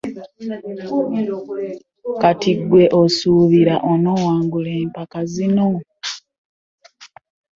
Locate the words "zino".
5.33-5.69